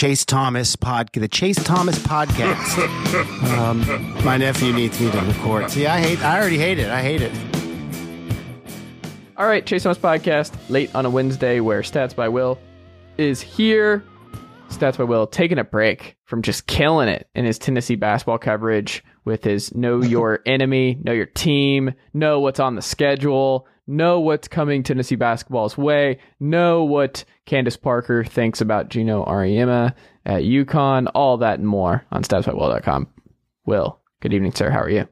[0.00, 2.78] Chase Thomas pod, the Chase Thomas podcast.
[3.58, 5.70] um, my nephew needs me to record.
[5.70, 6.24] See, I hate.
[6.24, 6.88] I already hate it.
[6.88, 7.30] I hate it.
[9.36, 12.58] All right, Chase Thomas podcast late on a Wednesday where Stats by Will
[13.18, 14.02] is here.
[14.70, 19.04] Stats by Will taking a break from just killing it in his Tennessee basketball coverage
[19.26, 24.48] with his know your enemy, know your team, know what's on the schedule, know what's
[24.48, 29.94] coming Tennessee basketball's way, know what Candace Parker thinks about Geno Auriemma
[30.24, 33.08] at UConn, all that and more on statsbywill.com.
[33.66, 34.70] Will, good evening, sir.
[34.70, 35.08] How are you?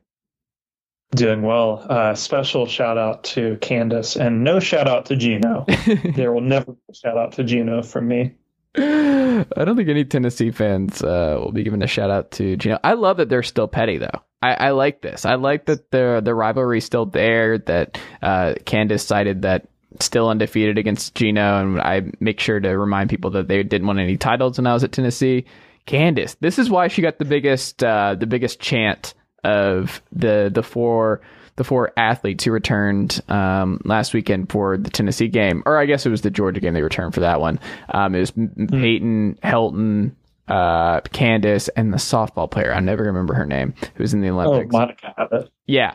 [1.10, 1.84] Doing well.
[1.88, 5.64] Uh, special shout out to Candace and no shout out to Geno.
[6.14, 8.34] there will never be a shout out to Geno from me.
[8.76, 12.78] I don't think any Tennessee fans uh, will be giving a shout out to Gino.
[12.84, 14.22] I love that they're still petty though.
[14.40, 15.24] I, I like this.
[15.24, 17.58] I like that the the rivalry still there.
[17.58, 19.68] That uh, Candace cited that
[20.00, 23.98] still undefeated against Geno, and I make sure to remind people that they didn't win
[23.98, 25.44] any titles when I was at Tennessee.
[25.86, 30.62] Candace, this is why she got the biggest uh, the biggest chant of the the
[30.62, 31.22] four
[31.56, 36.06] the four athletes who returned um, last weekend for the Tennessee game, or I guess
[36.06, 37.58] it was the Georgia game they returned for that one.
[37.88, 38.66] Um, it was mm-hmm.
[38.66, 40.12] Peyton, Helton,
[40.48, 42.72] uh, Candace, and the softball player.
[42.72, 43.74] I never remember her name.
[43.94, 44.74] Who was in the Olympics?
[44.74, 45.50] Oh, Monica Abbott.
[45.66, 45.94] Yeah.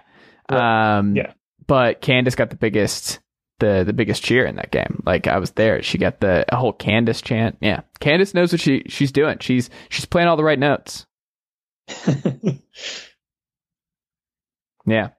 [0.49, 1.33] Um, yeah.
[1.65, 3.19] But Candace got the biggest
[3.59, 5.01] the the biggest cheer in that game.
[5.05, 5.81] Like I was there.
[5.81, 7.57] She got the whole Candace chant.
[7.61, 7.81] Yeah.
[7.99, 9.37] Candace knows what she she's doing.
[9.39, 11.05] She's she's playing all the right notes.
[14.85, 15.09] yeah.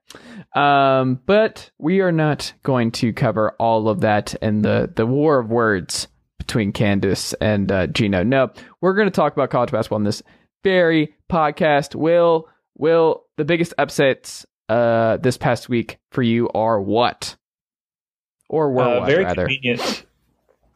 [0.54, 5.40] Um, but we are not going to cover all of that and the, the war
[5.40, 6.06] of words
[6.46, 8.22] between Candace and uh, Geno.
[8.22, 8.50] No,
[8.80, 10.22] we're going to talk about college basketball in this
[10.62, 11.94] very podcast.
[11.94, 17.36] Will, Will, the biggest upsets uh, this past week for you are what?
[18.48, 19.46] Or were uh, what, very rather?
[19.46, 20.04] Convenient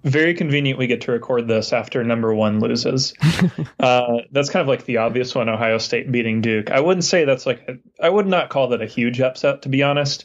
[0.05, 3.15] very convenient we get to record this after number one loses.
[3.81, 6.71] uh, that's kind of like the obvious one Ohio State beating Duke.
[6.71, 9.69] I wouldn't say that's like, a, I would not call that a huge upset, to
[9.69, 10.25] be honest,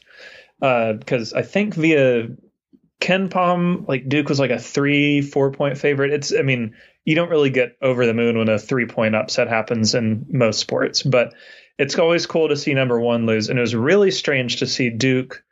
[0.59, 2.27] because uh, I think via
[3.03, 6.13] KenPom, like Duke was like a three, four point favorite.
[6.13, 9.49] It's, I mean, you don't really get over the moon when a three point upset
[9.49, 11.33] happens in most sports, but
[11.77, 13.49] it's always cool to see number one lose.
[13.49, 15.43] And it was really strange to see Duke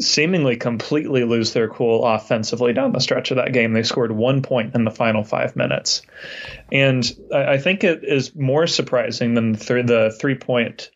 [0.00, 3.72] seemingly completely lose their cool offensively down the stretch of that game.
[3.72, 6.02] They scored one point in the final five minutes.
[6.72, 10.90] And I, I think it is more surprising than th- the three point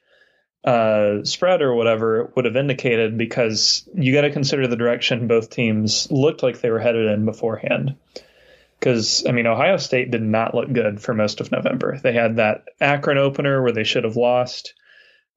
[0.67, 5.49] uh, spread or whatever would have indicated because you got to consider the direction both
[5.49, 7.95] teams looked like they were headed in beforehand.
[8.79, 11.99] Because, I mean, Ohio State did not look good for most of November.
[12.03, 14.75] They had that Akron opener where they should have lost.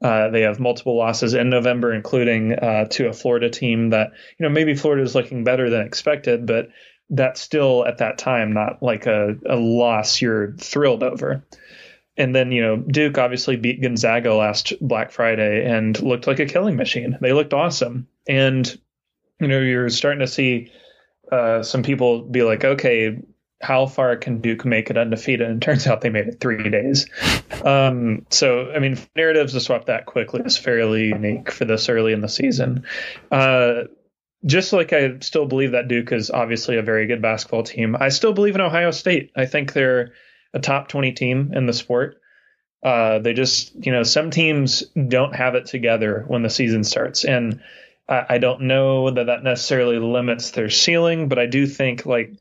[0.02, 4.46] Uh, they have multiple losses in November, including uh, to a Florida team that, you
[4.46, 6.70] know, maybe Florida is looking better than expected, but
[7.10, 11.44] that's still at that time not like a, a loss you're thrilled over.
[12.20, 16.46] And then, you know, Duke obviously beat Gonzaga last Black Friday and looked like a
[16.46, 17.18] killing machine.
[17.22, 18.08] They looked awesome.
[18.28, 18.78] And,
[19.40, 20.72] you know, you're starting to see
[21.32, 23.20] uh, some people be like, okay,
[23.62, 25.50] how far can Duke make it undefeated?
[25.50, 27.08] And turns out they made it three days.
[27.64, 32.12] Um, so, I mean, narratives to swap that quickly is fairly unique for this early
[32.12, 32.84] in the season.
[33.32, 33.84] Uh,
[34.46, 38.10] just like I still believe that Duke is obviously a very good basketball team, I
[38.10, 39.32] still believe in Ohio State.
[39.36, 40.14] I think they're
[40.54, 42.22] a top 20 team in the sport.
[42.82, 47.26] Uh, they just, you know, some teams don't have it together when the season starts.
[47.26, 47.62] And
[48.08, 52.34] I, I don't know that that necessarily limits their ceiling, but I do think like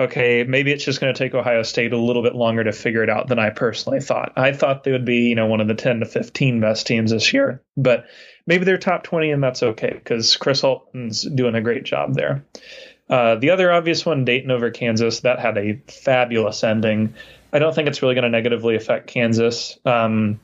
[0.00, 3.02] okay, maybe it's just going to take Ohio State a little bit longer to figure
[3.02, 4.32] it out than I personally thought.
[4.36, 7.10] I thought they would be, you know, one of the 10 to 15 best teams
[7.10, 8.06] this year, but
[8.46, 12.44] maybe they're top 20 and that's okay because Chris Holtmann's doing a great job there.
[13.08, 17.14] Uh, the other obvious one, Dayton over Kansas, that had a fabulous ending.
[17.54, 19.78] I don't think it's really going to negatively affect Kansas.
[19.84, 20.40] Um,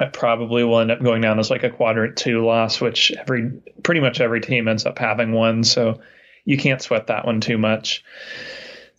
[0.00, 3.60] it probably will end up going down as like a quadrant two loss, which every
[3.82, 5.64] pretty much every team ends up having one.
[5.64, 6.00] So
[6.44, 8.04] you can't sweat that one too much.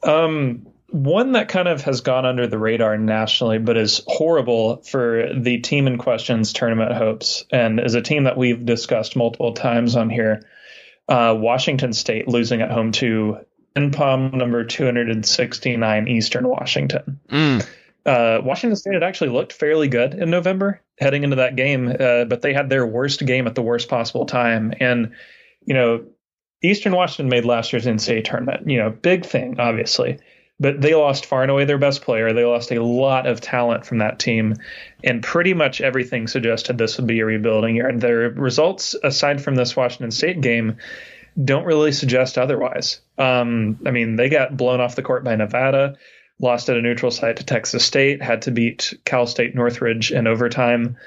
[0.04, 5.30] Um, one that kind of has gone under the radar nationally, but is horrible for
[5.34, 9.96] the team in question's tournament hopes, and is a team that we've discussed multiple times
[9.96, 10.46] on here.
[11.08, 13.40] Uh, Washington State losing at home to
[13.78, 17.20] KenPom number 269 Eastern Washington.
[17.30, 17.68] Mm.
[18.06, 22.26] Uh, Washington State had actually looked fairly good in November heading into that game, uh,
[22.26, 24.74] but they had their worst game at the worst possible time.
[24.80, 25.12] And,
[25.66, 26.06] you know,
[26.64, 28.70] Eastern Washington made last year's NCAA tournament.
[28.70, 30.20] You know, big thing, obviously.
[30.60, 32.34] But they lost far and away their best player.
[32.34, 34.56] They lost a lot of talent from that team.
[35.04, 37.88] And pretty much everything suggested this would be a rebuilding year.
[37.88, 40.78] And their results, aside from this Washington State game,
[41.42, 43.00] don't really suggest otherwise.
[43.18, 45.98] Um, I mean, they got blown off the court by Nevada.
[46.40, 50.28] lost at a neutral site to Texas State, had to beat Cal State Northridge in
[50.28, 50.98] overtime.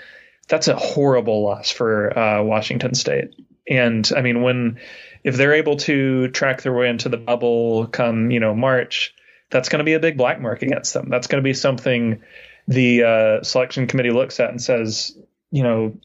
[0.48, 3.34] That's a horrible loss for uh, Washington State.
[3.68, 4.80] And I mean, when
[5.22, 9.14] if they're able to track their way into the bubble come you know March,
[9.50, 11.08] that's going to be a big black mark against them.
[11.08, 12.22] That's going to be something
[12.68, 15.16] the uh, selection committee looks at and says,
[15.50, 15.98] you know,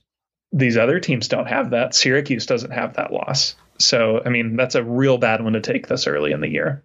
[0.51, 1.93] these other teams don't have that.
[1.93, 3.55] Syracuse doesn't have that loss.
[3.77, 6.83] So, I mean, that's a real bad one to take this early in the year.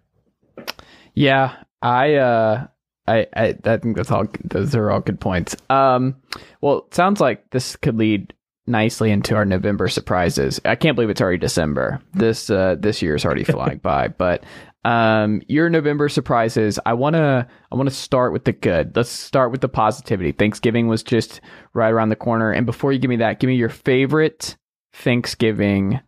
[1.13, 2.67] Yeah, I, uh,
[3.07, 4.25] I, I, I think that's all.
[4.43, 5.55] Those are all good points.
[5.69, 6.15] Um,
[6.61, 8.33] well, it sounds like this could lead
[8.67, 10.61] nicely into our November surprises.
[10.63, 12.01] I can't believe it's already December.
[12.13, 14.07] This, uh, this year is already flying by.
[14.09, 14.43] But
[14.83, 16.79] um, your November surprises.
[16.85, 18.95] I wanna I wanna start with the good.
[18.95, 20.31] Let's start with the positivity.
[20.31, 21.39] Thanksgiving was just
[21.73, 24.57] right around the corner, and before you give me that, give me your favorite
[24.93, 25.99] Thanksgiving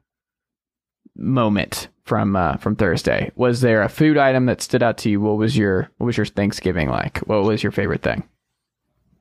[1.16, 3.32] moment from uh, from Thursday.
[3.36, 5.22] Was there a food item that stood out to you?
[5.22, 7.20] What was your what was your Thanksgiving like?
[7.20, 8.24] What was your favorite thing?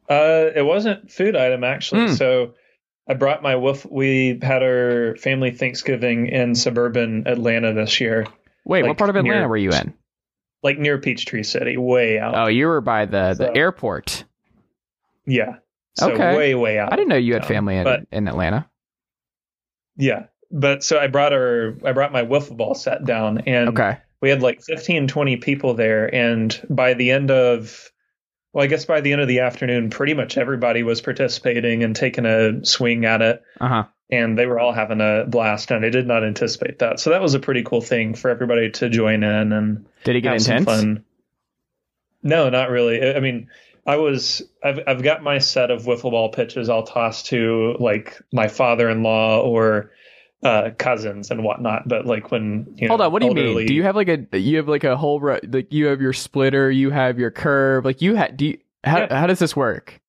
[0.08, 2.06] Uh, it wasn't food item actually.
[2.06, 2.18] Mm.
[2.18, 2.54] So
[3.08, 3.86] I brought my wolf.
[3.88, 8.26] We had our family Thanksgiving in suburban Atlanta this year,
[8.64, 9.94] Wait, like what part of Atlanta near, were you in?
[10.62, 12.34] Like near Peachtree City, way out.
[12.36, 14.24] Oh, you were by the, the airport.
[15.26, 15.56] Yeah.
[15.94, 16.36] So okay.
[16.36, 16.92] way, way out.
[16.92, 18.68] I didn't know you had family in, but, in Atlanta.
[19.96, 20.26] Yeah.
[20.52, 23.98] But so I brought our I brought my wiffle ball set down and okay.
[24.20, 26.14] we had like 15, 20 people there.
[26.14, 27.90] And by the end of
[28.52, 31.96] well, I guess by the end of the afternoon, pretty much everybody was participating and
[31.96, 33.42] taking a swing at it.
[33.60, 37.00] Uh-huh and they were all having a blast and I did not anticipate that.
[37.00, 40.20] So that was a pretty cool thing for everybody to join in and Did it
[40.20, 40.66] get intense?
[40.66, 41.04] Fun.
[42.22, 43.14] No, not really.
[43.14, 43.48] I mean,
[43.86, 48.20] I was I've I've got my set of wiffle ball pitches I'll toss to like
[48.32, 49.90] my father-in-law or
[50.42, 51.88] uh, cousins and whatnot.
[51.88, 53.66] But like when you know, hold on, what do you mean?
[53.66, 56.70] Do you have like a you have like a whole like you have your splitter,
[56.70, 59.18] you have your curve, like you had do you, how yeah.
[59.18, 60.00] how does this work?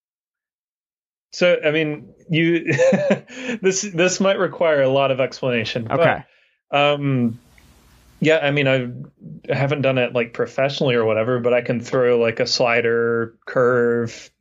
[1.31, 2.65] So I mean, you
[3.61, 5.91] this this might require a lot of explanation.
[5.91, 6.23] Okay.
[6.69, 7.39] But, um,
[8.19, 8.95] yeah, I mean, I've,
[9.49, 13.35] I haven't done it like professionally or whatever, but I can throw like a slider,
[13.45, 14.31] curve,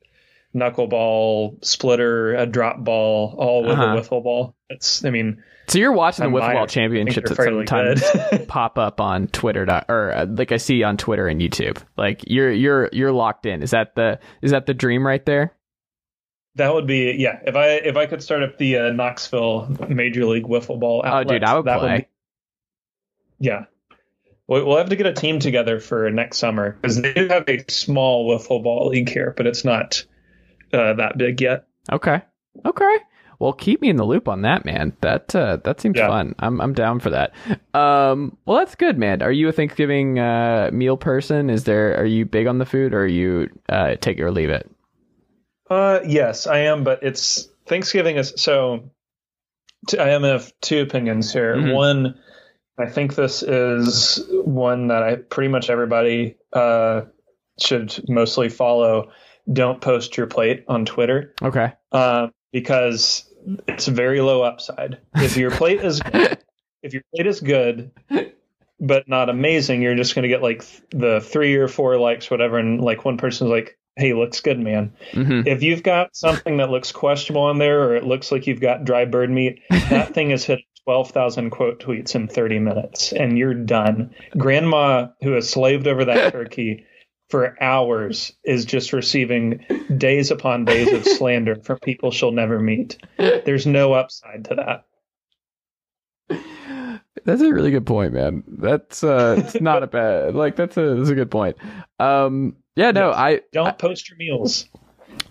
[0.55, 3.97] knuckleball, splitter, a drop ball, all with uh-huh.
[3.97, 4.55] a wiffle ball.
[4.73, 8.03] It's, I mean, so you're watching the wiffle ball championships that sometimes
[8.49, 11.79] pop up on Twitter or uh, like I see on Twitter and YouTube.
[11.97, 13.63] Like you're you're you're locked in.
[13.63, 15.55] Is that the is that the dream right there?
[16.57, 17.41] That would be yeah.
[17.47, 21.27] If I if I could start up the uh, Knoxville Major League Wiffle Ball outlet,
[21.27, 21.93] oh dude, I would play.
[21.93, 22.07] Would be,
[23.39, 23.65] yeah,
[24.47, 27.65] we'll have to get a team together for next summer because they do have a
[27.71, 30.05] small wiffle ball league here, but it's not
[30.73, 31.67] uh, that big yet.
[31.91, 32.21] Okay,
[32.67, 32.97] okay.
[33.43, 34.97] Well, keep me in the loop on that, man.
[35.01, 36.07] That uh, that seems yeah.
[36.07, 36.37] fun.
[36.39, 37.33] I'm I'm down for that.
[37.75, 39.21] Um, well, that's good, man.
[39.21, 41.51] Are you a Thanksgiving uh, meal person?
[41.51, 41.99] Is there?
[41.99, 44.71] Are you big on the food, or are you uh, take it or leave it?
[45.69, 48.91] Uh, yes, I am, but it's Thanksgiving is so.
[49.89, 51.57] T- I am of two opinions here.
[51.57, 51.73] Mm-hmm.
[51.73, 52.21] One,
[52.79, 57.01] I think this is one that I pretty much everybody uh,
[57.61, 59.11] should mostly follow.
[59.53, 61.35] Don't post your plate on Twitter.
[61.43, 61.73] Okay.
[61.91, 63.29] Uh, because
[63.67, 64.99] it's very low upside.
[65.17, 66.39] If your plate is good,
[66.83, 67.91] if your plate is good,
[68.81, 72.59] but not amazing, you're just going to get like the three or four likes, whatever,
[72.59, 74.93] and like one person's like, hey, looks good, man.
[75.13, 75.47] Mm-hmm.
[75.47, 78.85] If you've got something that looks questionable on there, or it looks like you've got
[78.85, 83.55] dry bird meat, that thing has hit 12,000 quote tweets in 30 minutes, and you're
[83.55, 84.13] done.
[84.37, 86.87] Grandma, who has slaved over that turkey
[87.33, 89.65] for hours, is just receiving
[89.97, 92.99] days upon days of slander from people she'll never meet.
[93.17, 94.85] There's no upside to
[96.29, 96.39] that.
[97.25, 98.45] That's a really good point, man.
[98.47, 101.57] That's uh it's not a bad like that's a that's a good point.
[101.99, 103.19] Um yeah, no, yes.
[103.19, 104.69] I don't I, post your meals.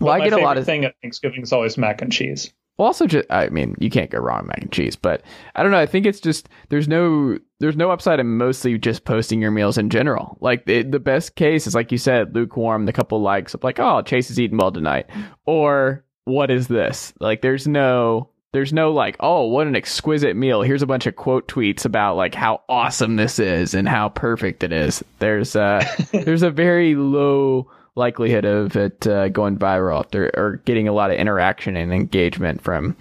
[0.00, 2.52] Well, I get a lot of thing at Thanksgiving is always mac and cheese.
[2.78, 5.22] Well, also, just I mean, you can't go wrong mac and cheese, but
[5.54, 5.78] I don't know.
[5.78, 9.78] I think it's just there's no there's no upside in mostly just posting your meals
[9.78, 10.38] in general.
[10.40, 13.78] Like the, the best case is like you said, lukewarm, the couple likes of like,
[13.78, 15.06] oh, Chase is eating well tonight,
[15.46, 17.12] or what is this?
[17.20, 20.62] Like, there's no there's no like, oh, what an exquisite meal.
[20.62, 24.62] Here's a bunch of quote tweets about like how awesome this is and how perfect
[24.62, 25.02] it is.
[25.18, 30.88] There's uh there's a very low likelihood of it uh, going viral or, or getting
[30.88, 32.96] a lot of interaction and engagement from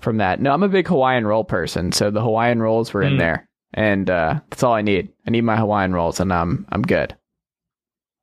[0.00, 0.40] from that.
[0.40, 3.18] No, I'm a big Hawaiian roll person, so the Hawaiian rolls were in mm.
[3.18, 5.10] there, and uh, that's all I need.
[5.26, 7.16] I need my Hawaiian rolls, and I'm I'm good.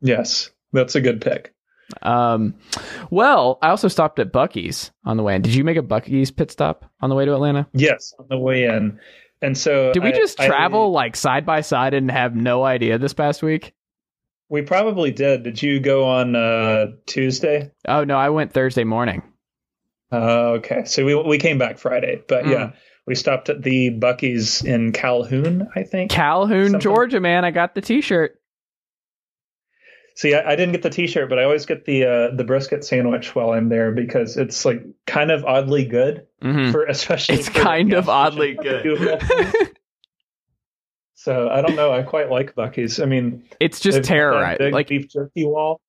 [0.02, 1.54] Yes, that's a good pick.
[2.02, 2.56] Um,
[3.10, 5.42] well, I also stopped at Buc-ee's on the way in.
[5.42, 7.68] Did you make a Buc-ee's pit stop on the way to Atlanta?
[7.74, 9.00] Yes, on the way in.
[9.42, 12.64] And so, did we I, just travel I, like side by side and have no
[12.64, 13.74] idea this past week?
[14.50, 15.44] We probably did.
[15.44, 17.72] Did you go on uh, Tuesday?
[17.88, 19.24] Oh no, I went Thursday morning.
[20.12, 22.52] Uh, okay, so we we came back Friday, but Mm.
[22.52, 22.72] yeah,
[23.08, 26.12] we stopped at the Buc-ee's in Calhoun, I think.
[26.12, 27.44] Calhoun, Something- Georgia, man.
[27.46, 28.40] I got the T-shirt.
[30.16, 32.86] See, I, I didn't get the T-shirt, but I always get the uh, the brisket
[32.86, 37.36] sandwich while I'm there because it's like kind of oddly good hmm for especially.
[37.40, 39.20] It's for kind of oddly good.
[41.24, 41.94] so I don't know.
[41.94, 43.00] I quite like Buc-ee's.
[43.00, 44.74] I mean, it's just they've got that terrorized.
[44.74, 45.80] Like beef jerky wall.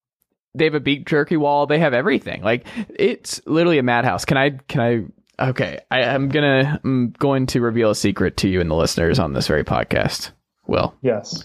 [0.54, 1.66] they have a beef jerky wall.
[1.66, 2.42] They have everything.
[2.42, 4.24] Like it's literally a madhouse.
[4.24, 4.50] Can I?
[4.68, 5.48] Can I?
[5.50, 6.80] Okay, I, I'm gonna.
[6.84, 10.30] I'm going to reveal a secret to you and the listeners on this very podcast.
[10.66, 11.44] Will Yes.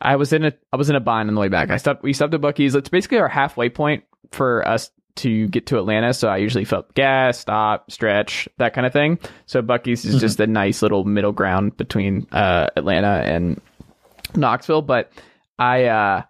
[0.00, 1.70] I was in a I was in a bind on the way back.
[1.70, 2.02] I stopped.
[2.02, 2.74] We stopped at Buc-ee's.
[2.74, 4.02] It's basically our halfway point
[4.32, 6.14] for us to get to Atlanta.
[6.14, 9.18] So I usually fill up gas, stop, stretch, that kind of thing.
[9.46, 13.60] So Buc-ee's is just a nice little middle ground between uh, Atlanta and
[14.34, 14.82] Knoxville.
[14.82, 15.12] But
[15.58, 16.22] I uh,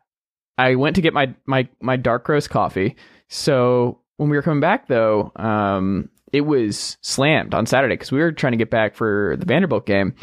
[0.59, 2.97] I went to get my my my dark roast coffee.
[3.29, 8.21] So when we were coming back though, um, it was slammed on Saturday because we
[8.21, 10.15] were trying to get back for the Vanderbilt game,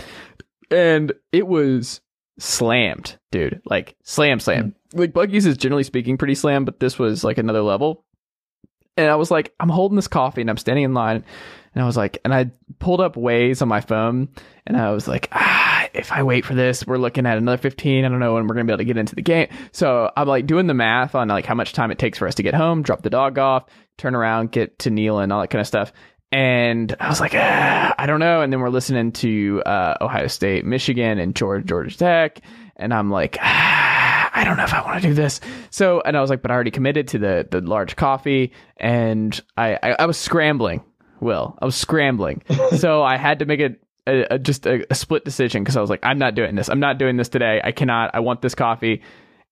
[0.71, 2.01] and it was
[2.39, 3.61] slammed, dude.
[3.65, 4.75] Like slam, slam.
[4.93, 8.05] Like Buc-ee's is generally speaking pretty slam, but this was like another level.
[8.97, 11.23] And I was like, I'm holding this coffee and I'm standing in line,
[11.73, 14.29] and I was like, and I pulled up Waze on my phone,
[14.65, 18.05] and I was like, ah, if I wait for this, we're looking at another 15.
[18.05, 19.47] I don't know when we're gonna be able to get into the game.
[19.71, 22.35] So I'm like doing the math on like how much time it takes for us
[22.35, 23.65] to get home, drop the dog off,
[23.97, 25.93] turn around, get to Neil, and all that kind of stuff.
[26.31, 28.41] And I was like, ah, I don't know.
[28.41, 32.41] And then we're listening to uh, Ohio State, Michigan, and Georgia, Georgia Tech.
[32.75, 33.78] And I'm like, ah,
[34.39, 35.41] I don't know if I want to do this.
[35.69, 39.37] So, and I was like, but I already committed to the the large coffee, and
[39.57, 40.81] I I, I was scrambling.
[41.19, 42.41] Will I was scrambling,
[42.77, 45.81] so I had to make it a, a, just a, a split decision because I
[45.81, 46.69] was like, I'm not doing this.
[46.69, 47.59] I'm not doing this today.
[47.61, 48.11] I cannot.
[48.13, 49.01] I want this coffee.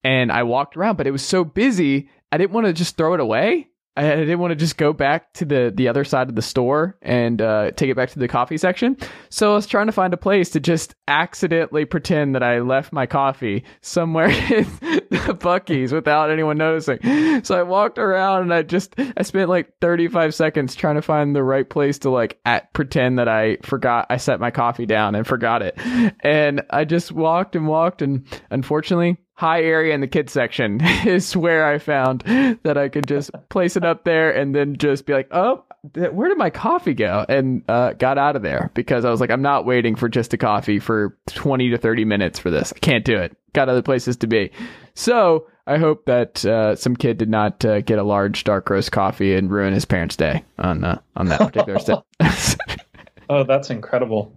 [0.05, 2.09] And I walked around, but it was so busy.
[2.31, 3.67] I didn't want to just throw it away.
[3.97, 6.97] I didn't want to just go back to the the other side of the store
[7.01, 8.95] and uh, take it back to the coffee section.
[9.29, 12.93] So I was trying to find a place to just accidentally pretend that I left
[12.93, 14.65] my coffee somewhere in
[15.09, 16.99] the Buc-ee's without anyone noticing.
[17.43, 21.35] So I walked around and I just I spent like 35 seconds trying to find
[21.35, 25.15] the right place to like at pretend that I forgot I set my coffee down
[25.15, 25.77] and forgot it.
[26.21, 31.37] And I just walked and walked and unfortunately high area in the kids section is
[31.37, 32.21] where I found
[32.63, 35.63] that I could just place it up there and then just be like, oh,
[35.93, 37.23] where did my coffee go?
[37.29, 40.33] And uh, got out of there because I was like, I'm not waiting for just
[40.33, 42.73] a coffee for 20 to 30 minutes for this.
[42.75, 43.37] I can't do it.
[43.53, 44.51] Got other places to be.
[44.95, 48.91] So I hope that uh, some kid did not uh, get a large dark roast
[48.91, 52.03] coffee and ruin his parents' day on uh, on that particular step.
[53.29, 54.33] Oh, that's incredible.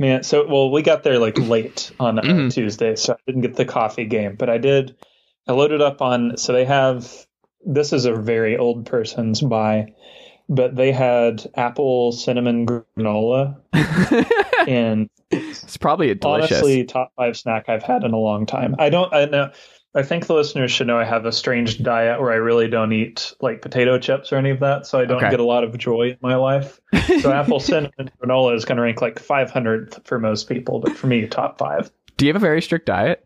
[0.00, 2.50] Man, so well, we got there like late on uh, Mhm.
[2.52, 4.96] Tuesday, so I didn't get the coffee game, but I did.
[5.46, 6.38] I loaded up on.
[6.38, 7.26] So they have.
[7.66, 9.92] This is a very old person's buy,
[10.48, 13.60] but they had apple cinnamon granola,
[14.66, 16.52] and it's probably a delicious.
[16.62, 18.76] honestly, top five snack I've had in a long time.
[18.78, 19.12] I don't.
[19.12, 19.50] I know.
[19.94, 22.92] I think the listeners should know I have a strange diet where I really don't
[22.92, 25.30] eat like potato chips or any of that, so I don't Okay.
[25.30, 26.80] get a lot of joy in my life.
[27.20, 31.06] So apple cinnamon granola is going to rank like 500th for most people, but for
[31.08, 31.90] me, top five.
[32.16, 33.24] Do you have a very strict diet?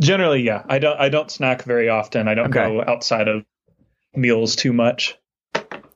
[0.00, 0.64] Generally, yeah.
[0.68, 0.98] I don't.
[0.98, 2.26] I don't snack very often.
[2.26, 2.66] I don't Okay.
[2.66, 3.44] go outside of
[4.14, 5.16] meals too much.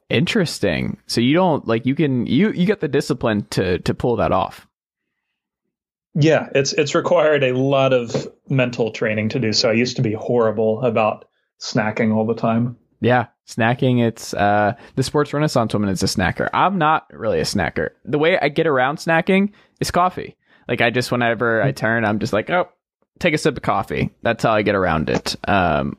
[0.08, 0.98] Interesting.
[1.06, 4.30] So you don't like you can you you get the discipline to to pull that
[4.30, 4.67] off.
[6.14, 9.70] Yeah, it's it's required a lot of mental training to do so.
[9.70, 11.26] I used to be horrible about
[11.60, 12.76] snacking all the time.
[13.00, 14.04] Yeah, snacking.
[14.04, 16.48] It's uh the sports renaissance woman is a snacker.
[16.52, 17.90] I'm not really a snacker.
[18.04, 20.36] The way I get around snacking is coffee.
[20.66, 22.68] Like I just whenever I turn, I'm just like, oh,
[23.18, 24.10] take a sip of coffee.
[24.22, 25.36] That's how I get around it.
[25.48, 25.96] Um,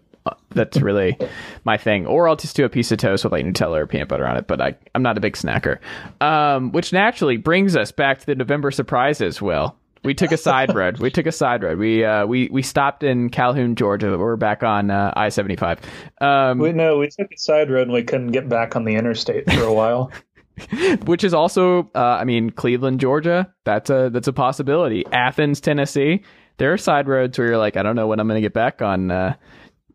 [0.50, 1.18] that's really
[1.64, 2.06] my thing.
[2.06, 4.38] Or I'll just do a piece of toast with like Nutella or peanut butter on
[4.38, 4.48] it.
[4.48, 5.80] But I I'm not a big snacker.
[6.22, 9.42] Um, which naturally brings us back to the November surprises.
[9.42, 9.76] Will.
[10.04, 11.00] We took a side road.
[11.00, 11.78] We took a side road.
[11.78, 14.18] We uh we we stopped in Calhoun, Georgia.
[14.18, 15.80] We're back on uh, I seventy five.
[16.22, 18.96] Um, We no, we took a side road and we couldn't get back on the
[18.96, 20.12] interstate for a while.
[21.06, 23.54] which is also uh, I mean Cleveland, Georgia.
[23.66, 25.06] That's a that's a possibility.
[25.12, 26.24] Athens, Tennessee.
[26.58, 28.54] There are side roads where you're like, I don't know when I'm going to get
[28.54, 29.36] back on uh,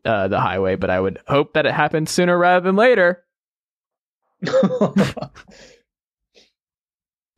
[0.04, 3.22] uh, the highway, but I would hope that it happens sooner rather than later.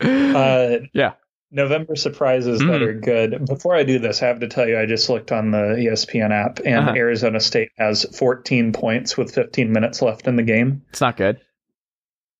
[0.00, 1.14] uh, Yeah.
[1.56, 2.86] November surprises that Mhm.
[2.86, 3.46] are good.
[3.46, 6.30] Before I do this, I have to tell you, I just looked on the ESPN
[6.30, 6.92] app, and Uh-huh.
[6.94, 10.82] Arizona State has 14 points with 15 minutes left in the game.
[10.90, 11.38] It's not good.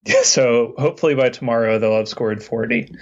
[0.23, 2.95] So hopefully by tomorrow they'll have scored 40.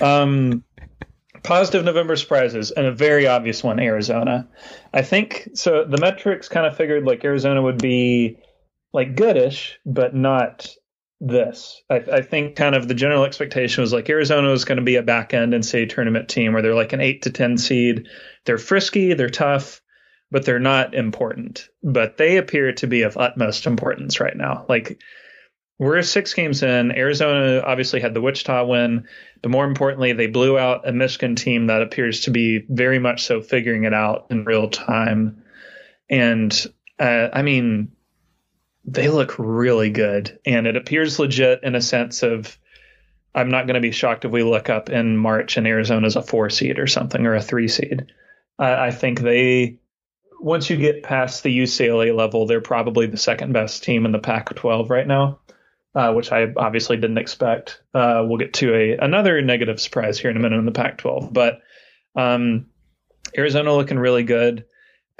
[0.00, 0.62] Um,
[1.42, 4.48] positive November surprises and a very obvious one, Arizona.
[4.92, 5.84] I think so.
[5.84, 8.38] The metrics kind of figured like Arizona would be
[8.92, 10.68] like goodish, but not
[11.26, 11.82] this.
[11.88, 14.96] I, I, think kind of the general expectation was like Arizona was going to be
[14.96, 18.08] a back end and say tournament team where they're like an eight to ten seed.
[18.44, 19.80] They're frisky, they're tough,
[20.30, 21.68] but they're not important.
[21.82, 24.66] But they appear to be of utmost importance right now.
[24.68, 25.00] Like
[25.78, 26.92] we're six games in.
[26.92, 29.08] Arizona obviously had the Wichita win,
[29.42, 33.24] but more importantly, they blew out a Michigan team that appears to be very much
[33.24, 35.42] so figuring it out in real time.
[36.10, 36.66] And
[36.98, 37.92] uh, I mean,
[38.84, 42.58] they look really good, and it appears legit in a sense of.
[43.36, 46.22] I'm not going to be shocked if we look up in March and Arizona's a
[46.22, 48.06] four seed or something or a three seed.
[48.60, 49.80] I think they
[50.38, 54.20] once you get past the UCLA level, they're probably the second best team in the
[54.20, 55.40] Pac-12 right now
[55.94, 57.80] uh, which I obviously didn't expect.
[57.94, 61.32] Uh, we'll get to a another negative surprise here in a minute in the Pac-12,
[61.32, 61.60] but
[62.16, 62.66] um,
[63.36, 64.64] Arizona looking really good.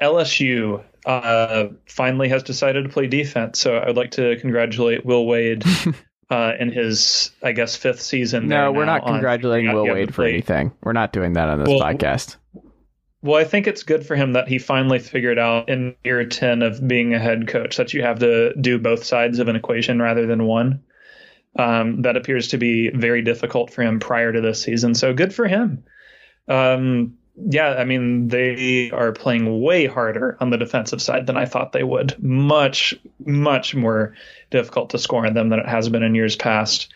[0.01, 5.27] LSU uh, finally has decided to play defense, so I would like to congratulate Will
[5.27, 5.65] Wade
[6.31, 8.49] uh, in his, I guess, fifth season.
[8.49, 10.73] No, we're not congratulating Will Wade for anything.
[10.83, 12.37] We're not doing that on this well, podcast.
[13.23, 16.61] Well, I think it's good for him that he finally figured out in year 10
[16.61, 20.01] of being a head coach that you have to do both sides of an equation
[20.01, 20.83] rather than one.
[21.57, 24.95] Um, that appears to be very difficult for him prior to this season.
[24.95, 25.85] So good for him.
[26.49, 31.47] Um, yeah, I mean, they are playing way harder on the defensive side than I
[31.47, 32.23] thought they would.
[32.23, 34.15] Much, much more
[34.51, 36.93] difficult to score on them than it has been in years past.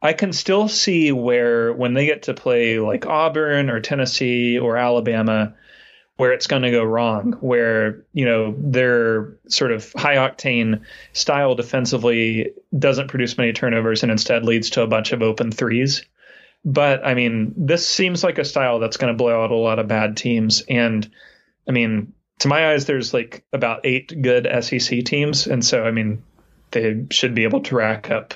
[0.00, 4.76] I can still see where when they get to play like Auburn or Tennessee or
[4.76, 5.54] Alabama,
[6.16, 10.82] where it's going to go wrong, where, you know, their sort of high octane
[11.12, 16.04] style defensively doesn't produce many turnovers and instead leads to a bunch of open threes.
[16.64, 19.78] But I mean, this seems like a style that's going to blow out a lot
[19.78, 20.62] of bad teams.
[20.68, 21.10] And
[21.68, 25.46] I mean, to my eyes, there's like about eight good SEC teams.
[25.46, 26.22] And so, I mean,
[26.70, 28.34] they should be able to rack up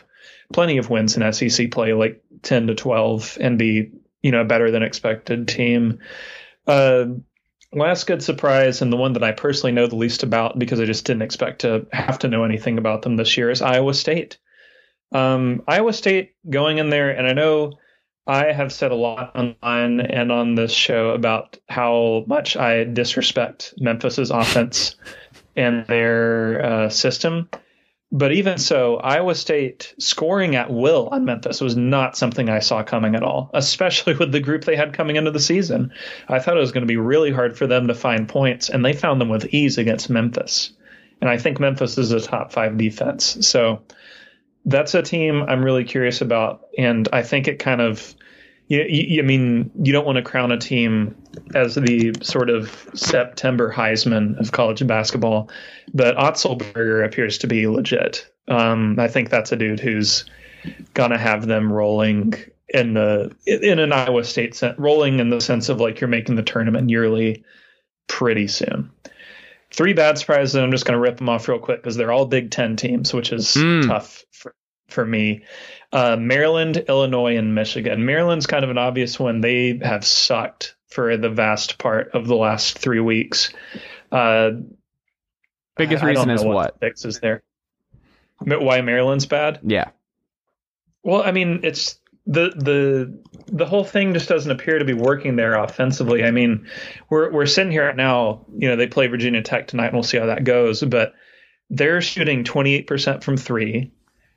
[0.52, 3.90] plenty of wins in SEC play, like 10 to 12, and be,
[4.22, 5.98] you know, a better than expected team.
[6.66, 7.06] Uh,
[7.72, 10.84] last good surprise, and the one that I personally know the least about because I
[10.84, 14.38] just didn't expect to have to know anything about them this year, is Iowa State.
[15.12, 17.74] Um, Iowa State going in there, and I know
[18.26, 23.74] I have said a lot online and on this show about how much I disrespect
[23.78, 24.96] Memphis's offense
[25.56, 27.48] and their uh, system.
[28.12, 32.82] But even so, Iowa State scoring at will on Memphis was not something I saw
[32.82, 35.92] coming at all, especially with the group they had coming into the season.
[36.28, 38.84] I thought it was going to be really hard for them to find points, and
[38.84, 40.72] they found them with ease against Memphis.
[41.20, 43.38] And I think Memphis is a top five defense.
[43.46, 43.82] So
[44.66, 46.66] that's a team I'm really curious about.
[46.76, 48.14] And I think it kind of
[48.68, 51.14] you, you, I mean, you don't want to crown a team
[51.54, 55.50] as the sort of September Heisman of college basketball,
[55.94, 58.28] but Otzelberger appears to be legit.
[58.48, 60.24] Um, I think that's a dude who's
[60.94, 62.34] gonna have them rolling
[62.68, 66.34] in the in an Iowa State sense, rolling in the sense of like you're making
[66.34, 67.44] the tournament yearly
[68.08, 68.90] pretty soon.
[69.70, 70.54] Three bad surprises.
[70.54, 73.32] I'm just gonna rip them off real quick because they're all Big Ten teams, which
[73.32, 73.86] is mm.
[73.86, 74.54] tough for
[74.88, 75.44] for me
[75.92, 78.04] uh, Maryland, Illinois, and Michigan.
[78.04, 79.40] Maryland's kind of an obvious one.
[79.40, 83.52] They have sucked for the vast part of the last three weeks.
[84.10, 84.50] Uh,
[85.76, 87.42] Biggest I, reason I is what, what fixes there.
[88.38, 89.60] Why Maryland's bad?
[89.62, 89.90] Yeah.
[91.02, 95.36] Well, I mean, it's the the the whole thing just doesn't appear to be working
[95.36, 96.24] there offensively.
[96.24, 96.66] I mean,
[97.08, 98.44] we're we're sitting here right now.
[98.56, 100.82] You know, they play Virginia Tech tonight, and we'll see how that goes.
[100.82, 101.14] But
[101.70, 103.92] they're shooting 28% from three.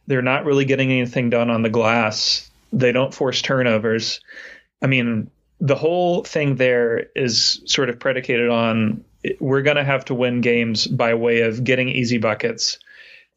[0.08, 2.50] They're not really getting anything done on the glass.
[2.74, 4.22] They don't force turnovers.
[4.82, 9.04] I mean, the whole thing there is sort of predicated on
[9.40, 12.80] we're going to have to win games by way of getting easy buckets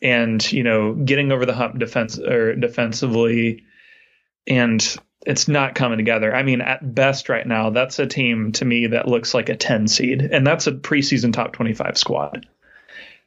[0.00, 3.64] and you know getting over the hump defense or defensively
[4.46, 6.34] and it's not coming together.
[6.34, 9.56] I mean, at best right now, that's a team to me that looks like a
[9.56, 12.46] 10 seed and that's a preseason top 25 squad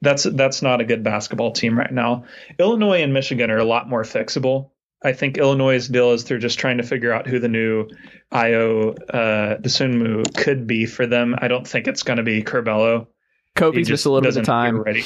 [0.01, 2.25] that's that's not a good basketball team right now.
[2.60, 4.69] Illinois and Michigan are a lot more fixable.
[5.04, 7.88] I think Illinois' deal is they're just trying to figure out who the new
[8.32, 11.36] Ayo uh, Dosunmu could be for them.
[11.38, 13.08] I don't think it's going to be Curbelo.
[13.56, 14.82] Kofi's just, just a little bit of time.
[14.82, 15.04] Ready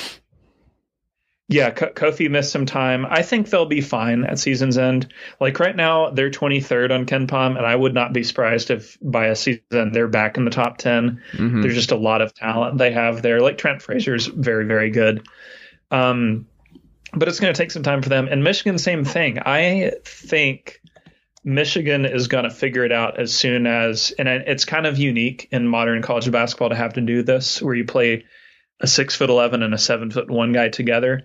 [1.52, 3.08] yeah, Kofi missed some time.
[3.10, 5.12] I think they'll be fine at season's end.
[5.42, 9.26] Like right now, they're 23rd on KenPom, and I would not be surprised if by
[9.28, 11.24] a season they're back in the top 10.
[11.34, 11.62] Mm-hmm.
[11.62, 13.42] There's just a lot of talent they have there.
[13.42, 15.28] Like Trent Frazier's very, very good.
[15.90, 16.46] Um,
[17.16, 18.28] but it's going to take some time for them.
[18.30, 19.40] And Michigan, same thing.
[19.40, 20.80] I think
[21.44, 25.48] Michigan is going to figure it out as soon as, and it's kind of unique
[25.52, 28.26] in modern college basketball to have to do this, where you play
[28.80, 31.24] a six foot eleven and a seven foot one guy together.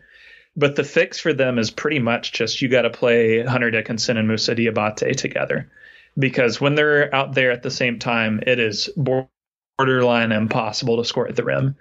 [0.56, 4.16] But the fix for them is pretty much just you got to play Hunter Dickinson
[4.16, 5.70] and Moussa Diabate together,
[6.16, 11.26] because when they're out there at the same time, it is borderline impossible to score
[11.26, 11.76] at the rim.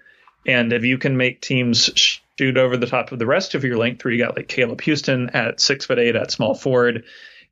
[0.47, 3.77] And if you can make teams shoot over the top of the rest of your
[3.77, 7.03] length, where you got like Caleb Houston at six foot eight at small forward,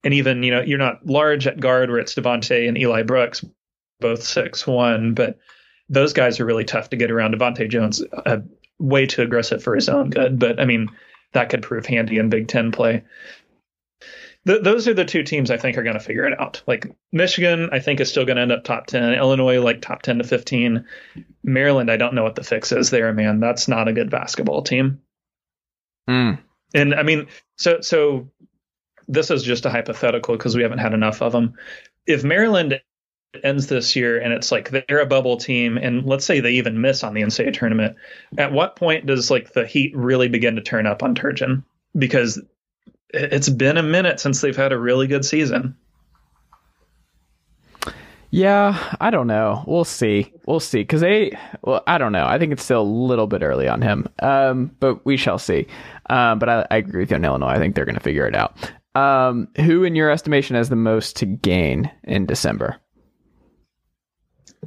[0.03, 3.45] and even you know you're not large at guard where it's DeVante and Eli Brooks,
[3.99, 5.37] both six one, but
[5.87, 7.35] those guys are really tough to get around.
[7.35, 8.37] DeVante Jones, uh,
[8.79, 10.89] way too aggressive for his own good, but I mean
[11.33, 13.03] that could prove handy in Big Ten play.
[14.47, 16.63] Th- those are the two teams I think are going to figure it out.
[16.65, 19.13] Like Michigan, I think is still going to end up top ten.
[19.13, 20.85] Illinois, like top ten to fifteen.
[21.43, 23.39] Maryland, I don't know what the fix is there, man.
[23.39, 25.01] That's not a good basketball team.
[26.09, 26.39] Mm.
[26.73, 28.31] And I mean, so so
[29.07, 31.55] this is just a hypothetical because we haven't had enough of them.
[32.07, 32.81] If Maryland
[33.43, 36.81] ends this year and it's like they're a bubble team and let's say they even
[36.81, 37.95] miss on the NCAA tournament,
[38.37, 41.63] at what point does like the heat really begin to turn up on Turgeon?
[41.97, 42.41] Because
[43.13, 45.75] it's been a minute since they've had a really good season.
[48.33, 49.63] Yeah, I don't know.
[49.67, 50.33] We'll see.
[50.47, 50.79] We'll see.
[50.79, 52.25] Because they, well, I don't know.
[52.25, 54.07] I think it's still a little bit early on him.
[54.19, 55.67] Um, but we shall see.
[56.09, 57.47] Um, but I, I agree with you on Illinois.
[57.47, 58.55] I think they're going to figure it out.
[58.95, 62.77] Um, who, in your estimation, has the most to gain in December?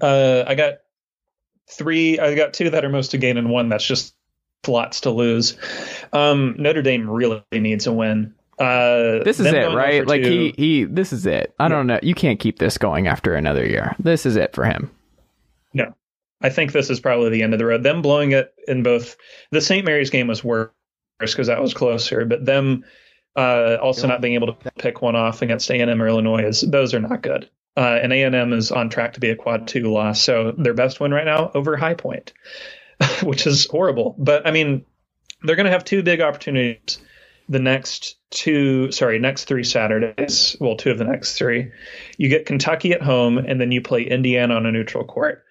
[0.00, 0.74] Uh, I got
[1.70, 2.18] three.
[2.18, 4.14] I got two that are most to gain, and one that's just
[4.66, 5.56] lots to lose.
[6.12, 8.34] Um, Notre Dame really needs a win.
[8.58, 10.06] Uh, this is it, right?
[10.06, 10.84] Like he he.
[10.84, 11.54] This is it.
[11.58, 11.68] I yeah.
[11.68, 12.00] don't know.
[12.02, 13.96] You can't keep this going after another year.
[13.98, 14.90] This is it for him.
[15.72, 15.94] No,
[16.40, 17.82] I think this is probably the end of the road.
[17.82, 19.16] Them blowing it in both
[19.50, 19.84] the St.
[19.84, 20.70] Mary's game was worse
[21.20, 22.84] because that was closer, but them
[23.36, 26.94] uh, also not being able to pick one off against A&M or Illinois is those
[26.94, 27.48] are not good.
[27.76, 31.00] Uh, and A&M is on track to be a quad two loss, so their best
[31.00, 32.32] win right now over High Point,
[33.22, 34.14] which is horrible.
[34.18, 34.84] But I mean,
[35.42, 36.98] they're going to have two big opportunities
[37.48, 40.56] the next two, sorry, next three Saturdays.
[40.60, 41.72] Well, two of the next three.
[42.16, 45.44] You get Kentucky at home, and then you play Indiana on a neutral court.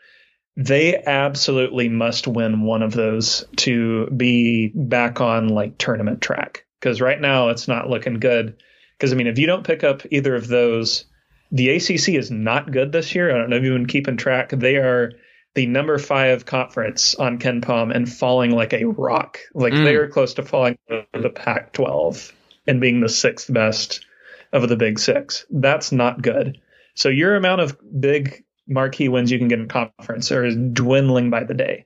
[0.56, 7.02] They absolutely must win one of those to be back on like tournament track because
[7.02, 8.58] right now it's not looking good.
[8.98, 11.06] Because I mean, if you don't pick up either of those,
[11.54, 13.34] the ACC is not good this year.
[13.34, 14.50] I don't know if you've been keeping track.
[14.50, 15.14] They are
[15.54, 19.38] the number five conference on KenPom and falling like a rock.
[19.54, 19.84] Like mm.
[19.84, 22.32] they are close to falling to the Pac-12
[22.68, 24.04] and being the sixth best
[24.52, 25.46] of the Big Six.
[25.52, 26.60] That's not good.
[26.96, 31.44] So your amount of big marquee wins you can get in conference are dwindling by
[31.44, 31.86] the day.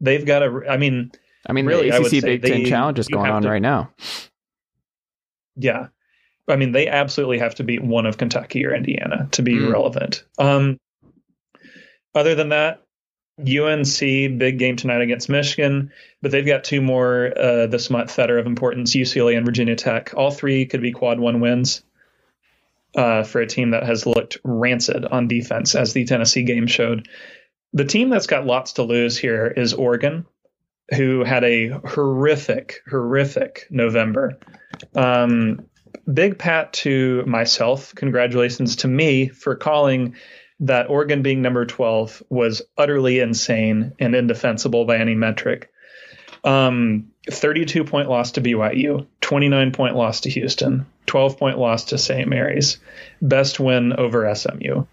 [0.00, 1.12] They've got a, I mean,
[1.46, 3.90] I mean, really, the ACC Big Ten Challenge is going on to, right now.
[5.56, 5.88] Yeah.
[6.48, 9.72] I mean, they absolutely have to beat one of Kentucky or Indiana to be mm.
[9.72, 10.24] relevant.
[10.38, 10.78] Um,
[12.14, 12.82] other than that,
[13.38, 13.98] UNC
[14.38, 18.38] big game tonight against Michigan, but they've got two more uh, this month that are
[18.38, 20.12] of importance: UCLA and Virginia Tech.
[20.14, 21.82] All three could be quad one wins
[22.94, 27.08] uh, for a team that has looked rancid on defense, as the Tennessee game showed.
[27.72, 30.26] The team that's got lots to lose here is Oregon,
[30.94, 34.38] who had a horrific, horrific November.
[34.94, 35.66] Um,
[36.12, 37.94] big pat to myself.
[37.94, 40.14] Congratulations to me for calling
[40.60, 45.70] that Oregon being number 12 was utterly insane and indefensible by any metric.
[46.44, 51.98] Um, 32 point loss to BYU, 29 point loss to Houston, 12 point loss to
[51.98, 52.28] St.
[52.28, 52.78] Mary's,
[53.20, 54.84] best win over SMU.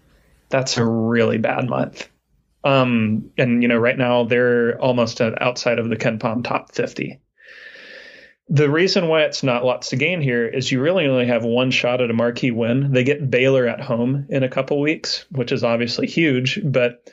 [0.48, 2.08] That's a really bad month.
[2.62, 7.20] Um, and you know, right now they're almost outside of the KenPom top 50
[8.50, 11.70] the reason why it's not lots to gain here is you really only have one
[11.70, 12.90] shot at a marquee win.
[12.90, 17.08] They get Baylor at home in a couple weeks, which is obviously huge, but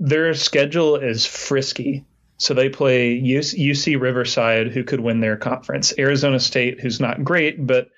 [0.00, 2.04] their schedule is frisky.
[2.38, 7.64] So they play UC Riverside, who could win their conference, Arizona State, who's not great,
[7.64, 7.88] but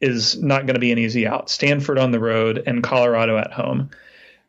[0.00, 3.52] is not going to be an easy out, Stanford on the road, and Colorado at
[3.52, 3.90] home.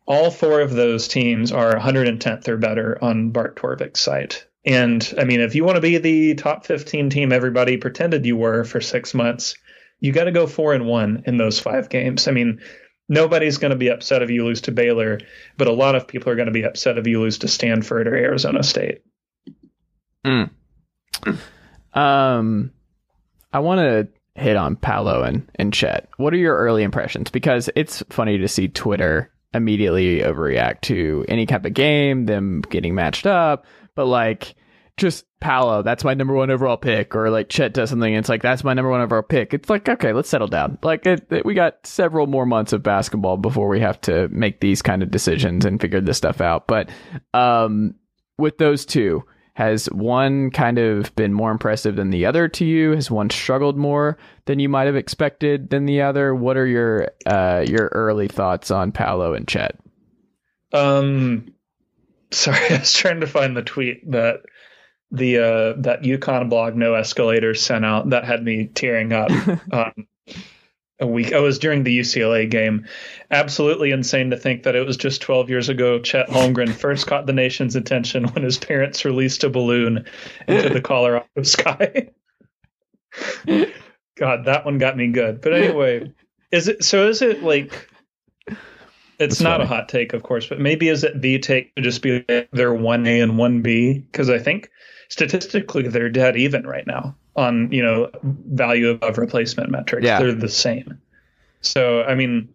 [0.06, 4.47] All four of those teams are 110th or better on Bart Torvik's site.
[4.68, 8.36] And I mean, if you want to be the top 15 team everybody pretended you
[8.36, 9.56] were for six months,
[10.02, 12.28] you got to go four and one in those five games.
[12.28, 12.60] I mean,
[13.08, 15.20] nobody's going to be upset if you lose to Baylor,
[15.56, 18.08] but a lot of people are going to be upset if you lose to Stanford
[18.10, 19.04] or Arizona State.
[20.26, 20.50] Mm.
[21.94, 22.72] Um,
[23.54, 26.10] I want to hit on Paolo and, and Chet.
[26.18, 27.32] What are your early impressions?
[27.32, 32.94] Because it's funny to see Twitter immediately overreact to any type of game, them getting
[32.94, 33.66] matched up,
[33.98, 34.56] but like
[34.96, 38.30] just Paolo, that's my number one overall pick, or like Chet does something, and it's
[38.30, 39.54] like that's my number one overall pick.
[39.54, 40.78] It's like okay, let's settle down.
[40.82, 44.62] Like it, it, we got several more months of basketball before we have to make
[44.62, 46.68] these kind of decisions and figure this stuff out.
[46.68, 46.90] But
[47.34, 47.96] um,
[48.38, 52.92] with those two, has one kind of been more impressive than the other to you?
[52.92, 56.34] Has one struggled more than you might have expected than the other?
[56.34, 59.80] What are your uh, your early thoughts on Paolo and Chet?
[60.74, 61.54] Um,
[62.32, 64.42] sorry, I was trying to find the tweet that
[65.12, 69.32] the uh, that UConn blog No Escalators sent out that had me tearing up.
[69.72, 70.08] um,
[71.00, 71.34] a week.
[71.34, 72.88] I was during the UCLA game.
[73.30, 76.00] Absolutely insane to think that it was just 12 years ago.
[76.00, 80.06] Chet Holmgren first caught the nation's attention when his parents released a balloon
[80.48, 82.10] into the Colorado sky.
[83.46, 85.42] God, that one got me good.
[85.42, 86.14] But anyway,
[86.52, 87.08] is it so?
[87.08, 87.90] Is it like?
[89.20, 89.64] It's That's not funny.
[89.64, 92.74] a hot take, of course, but maybe is it the take to just be they're
[92.74, 94.00] one A and one B?
[94.00, 94.70] Because I think
[95.10, 100.06] statistically they're dead even right now on you know value above replacement metrics.
[100.06, 100.20] Yeah.
[100.20, 101.02] They're the same.
[101.62, 102.50] So I mean,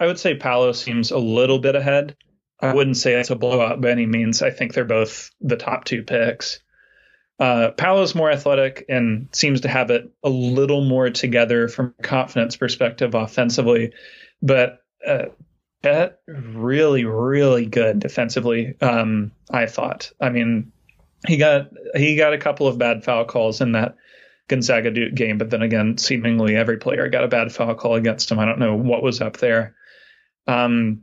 [0.00, 2.16] I would say Paolo seems a little bit ahead.
[2.60, 4.42] I wouldn't say it's a blowout by any means.
[4.42, 6.58] I think they're both the top two picks.
[7.38, 12.02] Uh, Paolo's more athletic and seems to have it a little more together from a
[12.02, 13.92] confidence perspective offensively,
[14.42, 15.26] but uh,
[15.84, 18.74] Chet really, really good defensively.
[18.80, 20.12] Um, I thought.
[20.20, 20.72] I mean,
[21.26, 23.96] he got he got a couple of bad foul calls in that
[24.48, 28.30] Gonzaga Duke game, but then again, seemingly every player got a bad foul call against
[28.30, 28.38] him.
[28.38, 29.76] I don't know what was up there.
[30.46, 31.02] Um,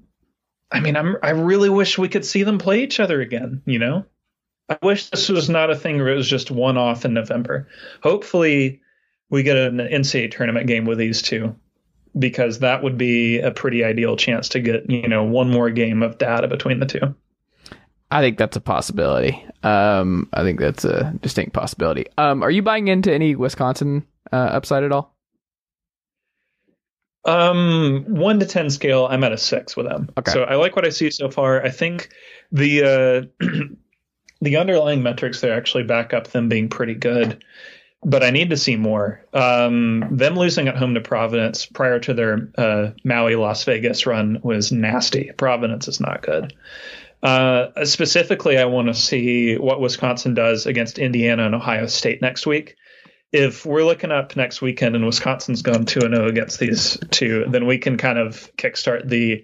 [0.72, 3.62] I mean, I'm I really wish we could see them play each other again.
[3.66, 4.06] You know,
[4.68, 7.70] I wish this was not a thing where it was just one off in November.
[8.04, 8.82] Hopefully,
[9.30, 11.56] we get an NCAA tournament game with these two
[12.18, 16.04] because that would be a pretty ideal chance to get you know one more game
[16.04, 17.16] of data between the two.
[18.12, 19.44] I think that's a possibility.
[19.64, 22.06] Um, I think that's a distinct possibility.
[22.18, 25.16] Um, are you buying into any Wisconsin uh, upside at all?
[27.26, 30.10] Um, one to ten scale, I'm at a six with them.
[30.18, 30.32] Okay.
[30.32, 31.64] So I like what I see so far.
[31.64, 32.10] I think
[32.52, 32.84] the
[33.42, 33.46] uh,
[34.42, 37.44] the underlying metrics there actually back up them being pretty good,
[38.06, 39.26] but I need to see more.
[39.34, 44.40] Um, them losing at home to Providence prior to their uh, Maui Las Vegas run
[44.44, 45.32] was nasty.
[45.36, 46.54] Providence is not good.
[47.24, 52.46] Uh, specifically, I want to see what Wisconsin does against Indiana and Ohio State next
[52.46, 52.76] week.
[53.32, 57.66] If we're looking up next weekend and Wisconsin's gone 2 0 against these two, then
[57.66, 59.44] we can kind of kickstart the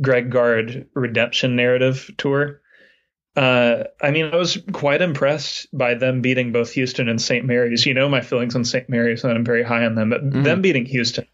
[0.00, 2.62] Greg Gard redemption narrative tour.
[3.38, 7.44] Uh, I mean, I was quite impressed by them beating both Houston and St.
[7.44, 7.86] Mary's.
[7.86, 8.88] You know my feelings on St.
[8.88, 10.42] Mary's, and I'm very high on them, but Mhm.
[10.44, 11.24] them beating Houston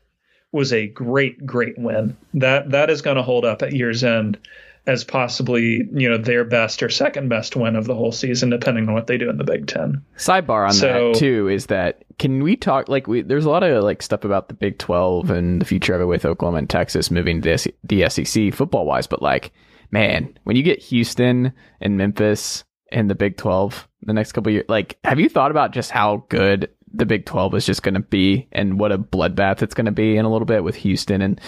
[0.53, 2.17] was a great, great win.
[2.35, 4.39] That that is going to hold up at year's end
[4.87, 8.87] as possibly you know their best or second best win of the whole season, depending
[8.87, 10.03] on what they do in the Big Ten.
[10.19, 13.63] Sidebar on So- that too is that can we talk like we there's a lot
[13.63, 16.69] of like stuff about the Big Twelve and the future of it with Oklahoma and
[16.69, 19.53] Texas moving to the S- the SEC football wise, but like
[19.91, 24.67] man, when you get Houston and Memphis in the Big Twelve the next couple years,
[24.69, 28.01] like have you thought about just how good the Big Twelve is just going to
[28.01, 31.23] be and what a bloodbath it's going to be in a little bit with Houston
[31.23, 31.41] and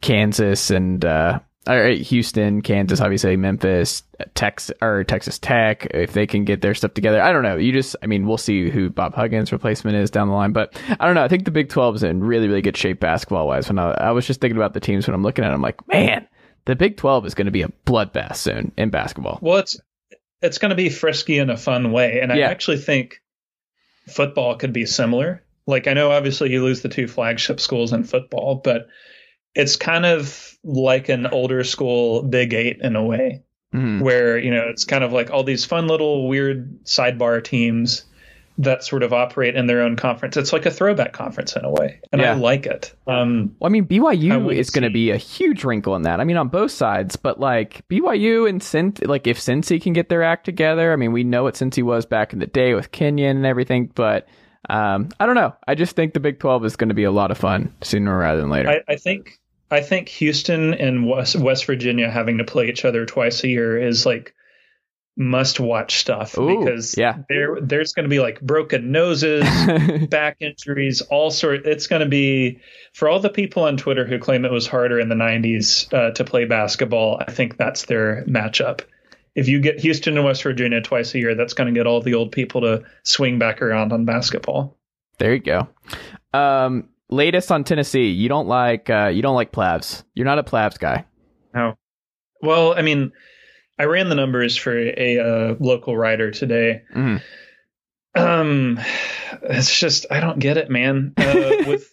[0.00, 4.02] Kansas and uh, all right, Houston, Kansas, obviously Memphis,
[4.34, 7.20] Texas or Texas Tech, if they can get their stuff together.
[7.20, 7.56] I don't know.
[7.56, 10.80] You just, I mean, we'll see who Bob Huggins' replacement is down the line, but
[10.88, 11.22] I don't know.
[11.22, 13.68] I think the Big 12 is in really, really good shape basketball wise.
[13.68, 15.60] When I, I was just thinking about the teams when I'm looking at, it, I'm
[15.60, 16.26] like, man,
[16.66, 19.38] the Big 12 is going to be a bloodbath soon in basketball.
[19.42, 19.78] Well, it's
[20.42, 23.20] it's going to be frisky in a fun way, and I actually think
[24.08, 25.42] football could be similar.
[25.66, 28.88] Like I know, obviously, you lose the two flagship schools in football, but
[29.54, 33.42] it's kind of like an older school Big Eight in a way,
[33.74, 34.00] Mhm.
[34.00, 38.04] where you know it's kind of like all these fun little weird sidebar teams
[38.62, 40.36] that sort of operate in their own conference.
[40.36, 42.32] It's like a throwback conference in a way, and Yeah.
[42.32, 42.94] I like it.
[43.06, 46.20] Um, Well, I mean, BYU would is going to be a huge wrinkle in that.
[46.20, 50.10] I mean, on both sides, but like BYU and Cincy, like if Cincy can get
[50.10, 52.92] their act together, I mean, we know what Cincy was back in the day with
[52.92, 54.28] Kenyon and everything, but
[54.68, 55.54] um, I don't know.
[55.66, 58.16] I just think the Big 12 is going to be a lot of fun sooner
[58.16, 58.68] rather than later.
[58.68, 63.06] I, I think I think Houston and West, West Virginia having to play each other
[63.06, 64.34] twice a year is like
[65.20, 67.18] must watch stuff Ooh, because yeah.
[67.28, 69.44] there there's going to be like broken noses,
[70.08, 71.66] back injuries, all sort.
[71.66, 72.58] It's going to be
[72.94, 76.12] for all the people on Twitter who claim it was harder in the 90s uh,
[76.12, 77.20] to play basketball.
[77.20, 78.80] I think that's their matchup.
[79.34, 82.00] If you get Houston and West Virginia twice a year, that's going to get all
[82.00, 84.78] the old people to swing back around on basketball.
[85.18, 85.68] there you go.
[86.32, 88.08] Um, latest on Tennessee.
[88.08, 90.02] You don't like uh, you don't like Plavs.
[90.14, 91.04] You're not a Plavs guy.
[91.54, 91.74] No.
[92.42, 93.12] Well, I mean,
[93.80, 96.82] I ran the numbers for a uh, local writer today.
[96.94, 97.22] Mhm.
[98.14, 98.78] Um,
[99.42, 101.14] it's just I don't get it, man.
[101.16, 101.90] Uh, with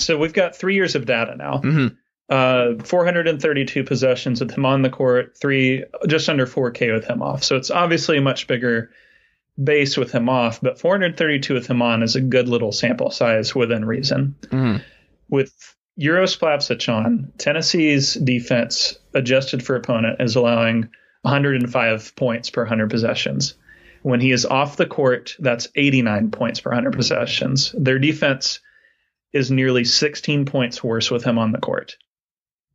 [0.00, 1.60] so we've got three years of data now.
[1.62, 1.96] Mhm.
[2.30, 7.44] Uh, 432 possessions with him on the court, three just under 4K with him off.
[7.44, 8.90] So it's obviously a much bigger
[9.62, 13.54] base with him off, but 432 with him on is a good little sample size
[13.54, 14.34] within reason.
[14.46, 14.82] Mhm.
[15.28, 15.52] With
[15.98, 20.90] Uros Plavsic on, Tennessee's defense adjusted for opponent is allowing
[21.22, 23.54] 105 points per 100 possessions.
[24.02, 27.74] When he is off the court, that's 89 points per 100 possessions.
[27.76, 28.60] Their defense
[29.32, 31.96] is nearly 16 points worse with him on the court.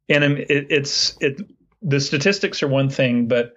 [0.10, 1.42] And it, it's it
[1.82, 3.54] the statistics are one thing, but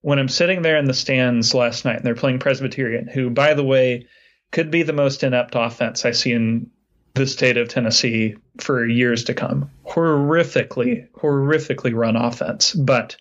[0.00, 3.54] when I'm sitting there in the stands last night and they're playing Presbyterian, who by
[3.54, 4.08] the way
[4.50, 6.70] could be the most inept offense I see in
[7.14, 9.70] the state of Tennessee for years to come.
[9.86, 12.72] Horrifically, horrifically run offense.
[12.72, 13.16] But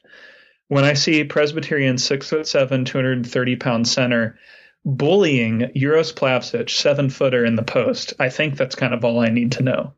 [0.67, 4.39] when I see Presbyterian six foot seven, 230 pound center
[4.85, 9.29] bullying Uros Plavsic, seven footer in the post, I think that's kind of all I
[9.29, 9.93] need to know.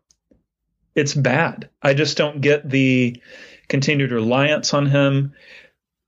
[0.95, 1.69] It's bad.
[1.81, 3.21] I just don't get the
[3.67, 5.33] continued reliance on him.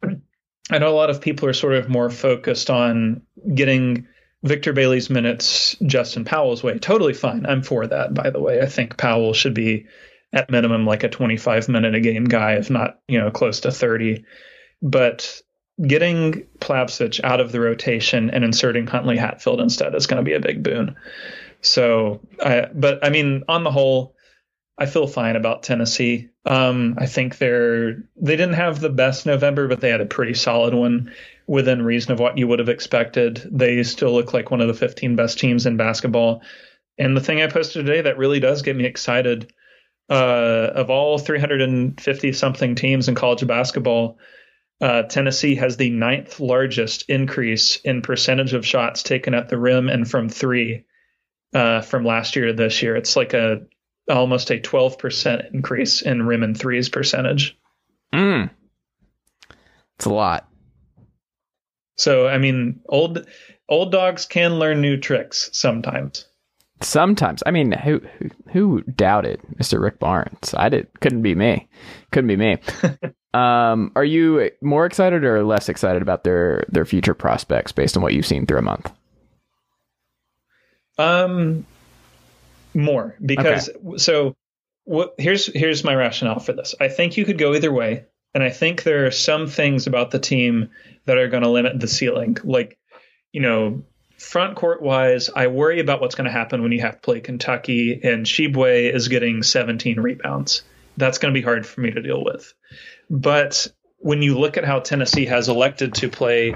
[0.72, 3.22] I know a lot of people are sort of more focused on
[3.54, 4.08] getting
[4.46, 6.78] Victor Bailey's minutes Justin Powell's way.
[6.78, 7.48] Totally fine.
[7.48, 8.62] I'm for that, by the way.
[8.62, 9.88] I think Powell should be
[10.32, 13.72] at minimum like a 25 minute a game guy, if not, you know, close to
[13.72, 14.24] 30.
[14.84, 15.42] But
[15.82, 20.36] getting Plavsic out of the rotation and inserting Huntley Hatfield instead is going to be
[20.36, 20.96] a big boon.
[21.62, 24.16] So, I, but I mean, on the whole,
[24.78, 26.30] I feel fine about Tennessee.
[26.46, 30.36] Um, I think they're they didn't have the best November, but they had a pretty
[30.36, 31.12] solid one
[31.48, 33.48] within reason of what you would have expected.
[33.52, 36.42] They still look like one of the 15 best teams in basketball.
[36.98, 39.54] And the thing I posted today that really does get me excited
[40.10, 44.20] uh, of all 350 something teams in college basketball,
[44.82, 49.90] uh, Tennessee has the ninth largest increase in percentage of shots taken at the rim
[49.90, 50.86] and from three
[51.54, 52.96] uh, from last year to this year.
[52.96, 53.62] It's like a
[54.10, 57.58] almost a 12% increase in rim and threes percentage.
[58.14, 58.52] Mm.
[59.96, 60.48] It's a lot.
[61.96, 63.26] So I mean, old
[63.70, 66.26] old dogs can learn new tricks sometimes.
[66.82, 69.82] Sometimes, I mean, who who, who doubted Mr.
[69.82, 70.54] Rick Barnes?
[70.56, 70.88] I did.
[71.00, 71.70] Couldn't be me.
[72.12, 72.58] Couldn't be me.
[73.34, 78.04] um, are you more excited or less excited about their their future prospects based on
[78.04, 78.92] what you've seen through a month?
[80.98, 81.66] Um,
[82.74, 83.98] more because okay.
[83.98, 84.36] so
[84.84, 86.76] what, here's here's my rationale for this.
[86.80, 88.06] I think you could go either way,
[88.36, 90.70] and I think there are some things about the team
[91.06, 92.36] that are going to limit the ceiling.
[92.44, 92.78] Like,
[93.32, 93.84] you know,
[94.18, 97.22] front court wise, I worry about what's going to happen when you have to play
[97.22, 100.64] Kentucky and Tshiebwe is getting 17 rebounds.
[100.98, 102.54] That's going to be hard for me to deal with.
[103.10, 103.68] But
[104.00, 106.56] when you look at how Tennessee has elected to play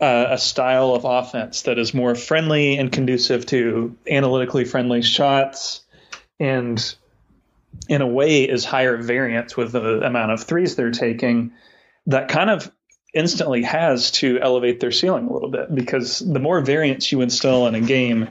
[0.00, 5.82] uh, a style of offense that is more friendly and conducive to analytically friendly shots
[6.38, 6.94] and
[7.88, 11.52] in a way is higher variance with the amount of threes they're taking
[12.06, 12.70] that kind of
[13.14, 17.66] instantly has to elevate their ceiling a little bit because the more variance you instill
[17.66, 18.28] in a game,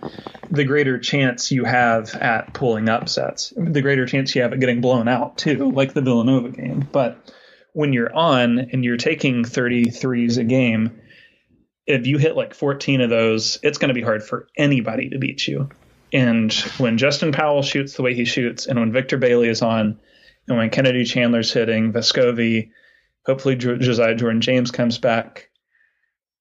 [0.50, 3.54] the greater chance you have at pulling upsets.
[3.56, 6.88] The greater chance you have at getting blown out too, like the Villanova game.
[6.92, 7.32] But
[7.74, 11.00] when you're on and you're taking 33s a game,
[11.86, 15.20] if you hit like 14 of those, it's going to be hard for anybody to
[15.20, 15.70] beat you.
[16.14, 20.00] And when Justin Powell shoots the way he shoots, and when Victor Bailey is on,
[20.48, 22.72] and when Kennedy Chandler's hitting, Vescovi,
[23.26, 25.50] hopefully Josiah Jordan James comes back,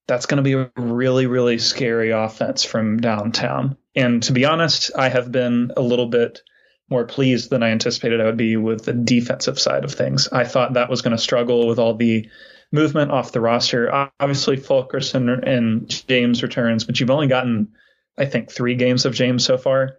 [0.09, 3.77] that's going to be a really, really scary offense from downtown.
[3.95, 6.43] And to be honest, I have been a little bit
[6.89, 10.29] more pleased than I anticipated I would be with the defensive side of things.
[10.33, 12.29] I thought that was going to struggle with all the
[12.73, 14.11] movement off the roster.
[14.19, 17.69] Obviously, Fulkerson and James returns, but you've only gotten,
[18.19, 19.97] I think, three games of James so far.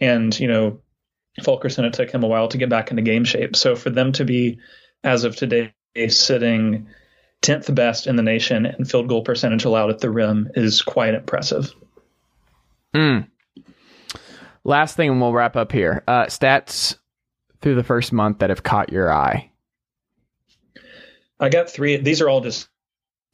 [0.00, 0.80] And, you know,
[1.42, 3.56] Fulkerson, it took him a while to get back into game shape.
[3.56, 4.58] So for them to be,
[5.04, 5.72] as of today,
[6.08, 6.88] sitting
[7.42, 11.14] 10th best in the nation and field goal percentage allowed at the rim is quite
[11.14, 11.72] impressive.
[12.94, 13.28] Mm.
[14.64, 16.04] Last thing, and we'll wrap up here.
[16.06, 16.96] Uh, stats
[17.60, 19.50] through the first month that have caught your eye.
[21.40, 21.96] I got three.
[21.96, 22.68] These are all just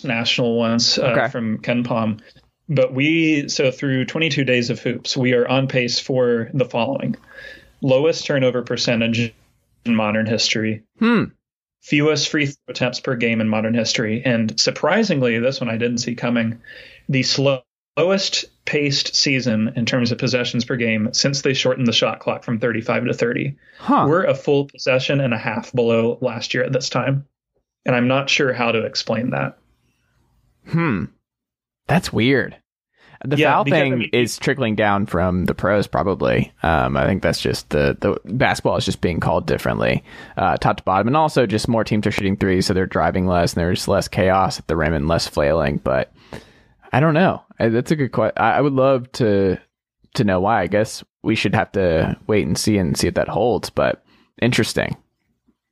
[0.03, 1.29] national ones uh, okay.
[1.29, 2.21] from KenPom.
[2.69, 7.17] But we, so through 22 days of hoops, we are on pace for the following
[7.81, 9.33] lowest turnover percentage
[9.85, 10.83] in modern history.
[10.99, 11.25] Hmm.
[11.81, 14.23] Fewest free throw attempts per game in modern history.
[14.25, 16.61] And surprisingly, this one I didn't see coming,
[17.09, 17.63] the slow,
[17.99, 22.45] slowest paced season in terms of possessions per game since they shortened the shot clock
[22.45, 23.57] from 35 to 30.
[23.79, 24.07] Huh.
[24.09, 27.27] We're a full possession and a half below last year at this time.
[27.85, 29.59] And I'm not sure how to explain that.
[30.69, 31.07] Hmm.
[31.89, 32.57] That's weird.
[33.25, 36.53] The Yeah, foul because, I thing mean- is trickling down from the pros, probably.
[36.63, 40.05] Um, I think that's just the the basketball is just being called differently,
[40.37, 43.27] uh, top to bottom, and also just more teams are shooting threes, so they're driving
[43.27, 45.79] less, and there's less chaos at the rim and less flailing.
[45.79, 46.13] But
[46.93, 47.43] I don't know.
[47.59, 48.35] I- That's a good question.
[48.41, 49.59] I, I would love to
[50.15, 50.61] to know why.
[50.63, 53.69] I guess we should have to wait and see and see if that holds.
[53.69, 54.05] But
[54.41, 54.97] interesting.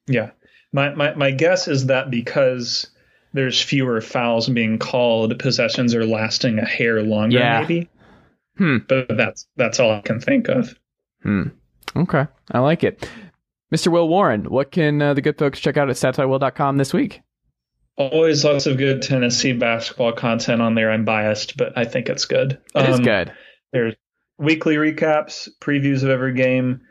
[0.09, 0.31] Yeah.
[0.73, 2.91] My, my my guess is that because
[3.37, 7.61] there's fewer fouls being called, possessions are lasting a hair longer, Yeah.
[7.61, 7.89] maybe.
[8.59, 8.79] Hmm.
[8.89, 10.75] But that's that's all I can think of.
[11.23, 11.43] Hmm.
[11.95, 12.27] Okay.
[12.51, 13.09] I like it.
[13.75, 13.89] Mr.
[13.89, 17.21] Will Warren, what can uh, the good folks check out at statsbywill.com this week?
[17.97, 20.91] Always lots of good Tennessee basketball content on there.
[20.91, 22.59] I'm biased, but I think it's good.
[22.75, 23.33] It is Um, good.
[23.73, 23.95] There's
[24.39, 26.83] weekly recaps, previews of every game.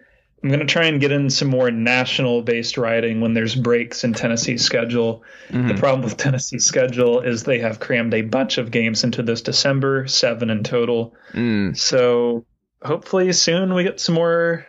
[0.45, 4.03] I'm going to try and get in some more national based writing when there's breaks
[4.03, 5.23] in Tennessee's schedule.
[5.49, 5.69] Mhm.
[5.69, 9.41] The problem with Tennessee's schedule is they have crammed a bunch of games into this
[9.41, 11.15] December, seven in total.
[11.33, 11.75] Mm.
[11.75, 12.45] So
[12.83, 14.67] hopefully soon we get some more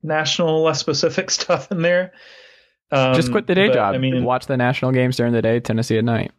[0.00, 2.12] national, less specific stuff in there.
[2.92, 3.94] Um, Just quit the day but, job.
[3.96, 6.30] I mean, watch the national games during the day, Tennessee at night.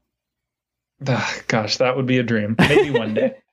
[1.06, 2.56] ah, gosh, that would be a dream.
[2.58, 3.36] Maybe one day.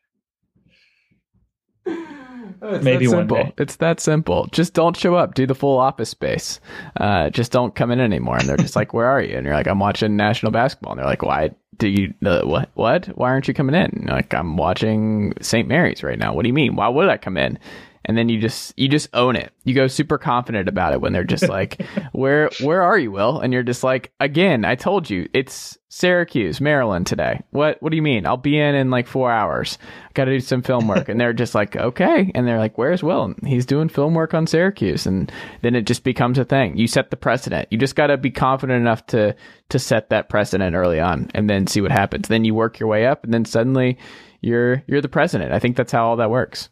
[2.64, 3.36] It's Maybe that one simple.
[3.44, 3.52] day.
[3.58, 4.46] It's that simple.
[4.52, 5.34] Just don't show up.
[5.34, 6.60] Do the full office space.
[6.98, 8.36] Uh, just don't come in anymore.
[8.38, 10.98] And they're just like, "Where are you?" And you're like, "I'm watching national basketball." And
[11.00, 12.14] they're like, "Why do you?
[12.24, 12.70] Uh, what?
[12.74, 13.06] What?
[13.16, 15.68] Why aren't you coming in?" And like, "I'm watching St.
[15.68, 16.76] Mary's right now." What do you mean?
[16.76, 17.58] Why would I come in?
[18.06, 19.52] And then you just you just own it.
[19.64, 21.82] You go super confident about it when they're just like,
[22.12, 26.60] "Where where are you, Will?" And you're just like, "Again, I told you, it's Syracuse,
[26.60, 27.42] Maryland today.
[27.50, 28.26] What what do you mean?
[28.26, 29.78] I'll be in in like 4 hours.
[30.06, 32.76] I got to do some film work." And they're just like, "Okay." And they're like,
[32.76, 35.06] "Where's Will?" And he's doing film work on Syracuse.
[35.06, 35.32] And
[35.62, 36.76] then it just becomes a thing.
[36.76, 37.68] You set the precedent.
[37.70, 39.34] You just got to be confident enough to
[39.70, 42.28] to set that precedent early on and then see what happens.
[42.28, 43.98] Then you work your way up and then suddenly
[44.40, 45.52] you're you're the president.
[45.52, 46.68] I think that's how all that works.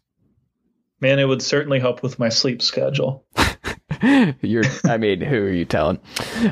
[1.03, 3.27] Man, it would certainly help with my sleep schedule.
[4.41, 5.99] You're, I mean, who are you telling?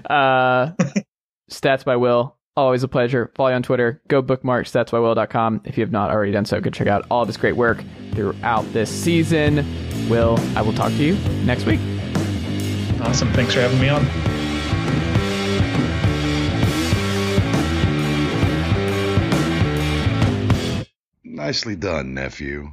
[0.07, 0.73] Uh,
[1.51, 3.31] Stats by Will, always a pleasure.
[3.37, 4.03] Follow you on Twitter.
[4.09, 5.61] Go bookmark statsbywill.com.
[5.67, 7.85] If you have not already done so, go check out all of his great work
[8.11, 9.65] throughout this season.
[10.09, 11.79] Will, I will talk to you next week.
[13.03, 13.33] Awesome.
[13.33, 14.05] Thanks for having me on.
[21.23, 22.73] Nicely done, nephew.